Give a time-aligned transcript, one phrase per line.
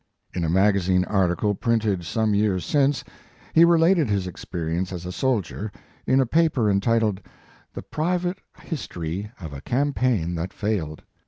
[0.33, 3.03] In a magazine article printed some years since
[3.53, 5.71] he related his experiences as a soldier,
[6.07, 7.21] in a paper entitled
[7.75, 8.33] "The Pri 38 Mark Twain
[8.63, 11.03] vate History of a Campaign that Failed."